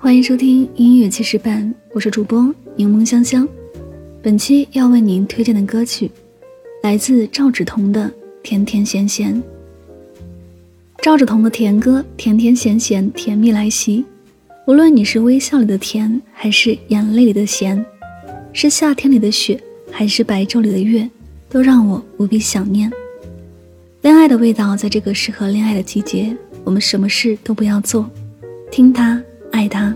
[0.00, 3.46] 欢迎收听音乐记事本，我是主播柠檬香香。
[4.22, 6.08] 本期要为您推荐的歌曲
[6.84, 8.04] 来自赵芷彤的
[8.40, 9.34] 《甜甜咸咸》。
[11.02, 14.04] 赵芷彤的甜歌，甜甜咸咸，甜蜜来袭。
[14.68, 17.84] 无论你是微笑里的甜，还是眼泪里的咸，
[18.52, 19.60] 是夏天里的雪，
[19.90, 21.10] 还是白昼里的月，
[21.48, 22.88] 都让我无比想念。
[24.02, 28.08] 恋爱的味道，在这个适合恋爱的季节，我们什么事都不要做，
[28.70, 29.94] 听它，爱他。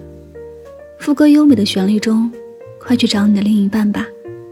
[0.98, 2.30] 副歌优美的旋律中，
[2.80, 4.06] 快去找你的另一半吧，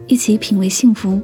[0.07, 1.21] 一起品味幸福。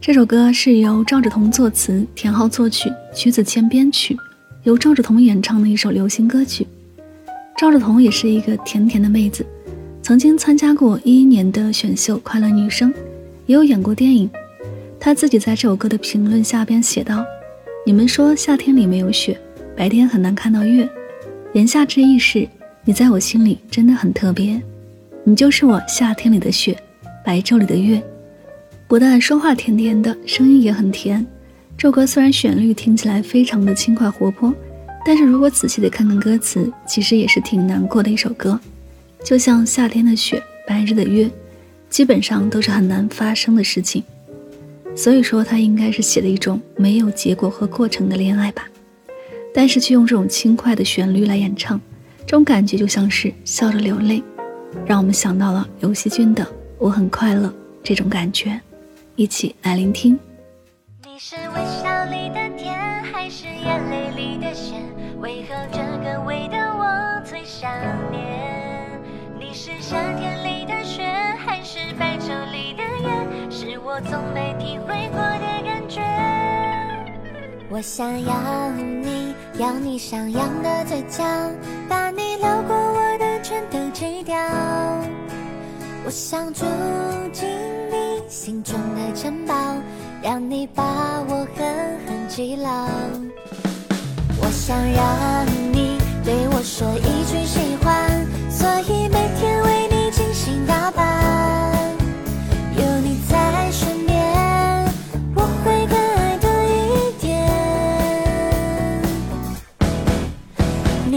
[0.00, 4.16] 这首歌是由赵志彤作词，田浩作曲，曲子谦编曲，
[4.64, 6.66] 由赵志彤演唱的一首流行歌曲。
[7.56, 9.46] 赵志彤也是一个甜甜的妹子，
[10.02, 12.92] 曾经参加过一一年的选秀《快乐女声》，
[13.46, 14.28] 也有演过电影。
[14.98, 17.24] 她自己在这首歌的评论下边写道
[17.86, 19.38] ：“你们说夏天里没有雪，
[19.76, 20.88] 白天很难看到月，
[21.52, 22.48] 言下之意是，
[22.84, 24.60] 你在我心里真的很特别，
[25.22, 26.76] 你就是我夏天里的雪，
[27.24, 28.02] 白昼里的月。”
[28.88, 31.24] 不但说话甜甜的，声音也很甜。
[31.78, 34.52] 这首歌虽然旋律听起来非常的轻快活泼，
[35.06, 38.58] 但是如果仔细的看看歌词，其实也是挺难过的一首歌。
[39.22, 41.30] 就像夏天的雪，白日的月，
[41.88, 44.02] 基本上都是很难发生的事情。
[44.96, 48.68] 所以说，他应该是写的一种没有结果和过程的恋爱吧。
[49.54, 51.80] 但是却用这种轻快的旋律来演唱，
[52.24, 54.22] 这种感觉就像是笑着流泪，
[54.86, 56.44] 让我们想到了刘惜君的
[56.78, 57.48] 《我很快乐》
[57.82, 58.58] 这种感觉。
[59.16, 60.18] 一起来聆听。
[61.04, 64.80] 你是微笑里的甜，还是眼泪里的咸？
[65.20, 67.70] 为何这个味道我最想
[68.10, 68.98] 念？
[69.38, 71.04] 你是夏天里的雪，
[71.44, 73.50] 还是白昼里的月？
[73.50, 76.00] 是我从没体会过的感觉。
[77.68, 81.22] 我想要你，要你上扬的嘴角，
[81.88, 84.36] 把你撩过我的全都吃掉。
[86.04, 86.64] 我想住
[87.32, 87.48] 进
[87.90, 89.54] 你心中的城堡，
[90.22, 90.82] 让你把
[91.28, 91.64] 我狠
[92.06, 92.88] 狠记牢。
[94.40, 98.11] 我想让你对我说一句喜欢，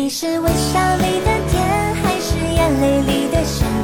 [0.05, 3.74] 你是微笑里的甜，还是眼泪里的咸？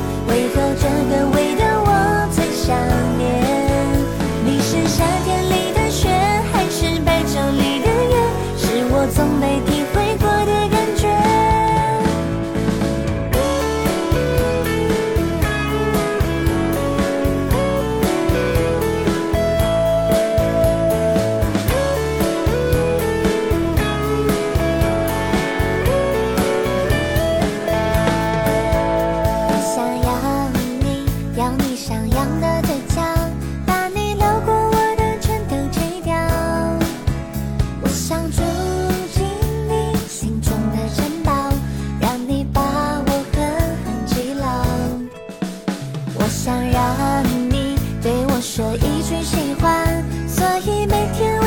[49.32, 51.41] 喜欢，所以每天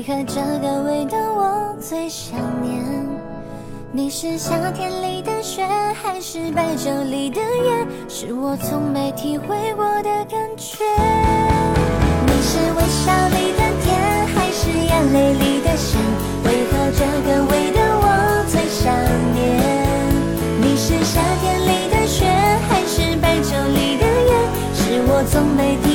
[0.00, 2.82] 为何这个味道我最想念
[3.92, 5.62] 你是夏天里的雪
[5.92, 10.82] 还是白昼里的月是我从没体会过的感觉
[12.24, 16.00] 你是微笑里的甜还是眼泪里的咸
[16.44, 18.90] 为何这个味道我最想
[19.34, 19.60] 念
[20.62, 22.24] 你是夏天里的雪
[22.70, 24.32] 还是白昼里的月
[24.72, 25.89] 是我从没体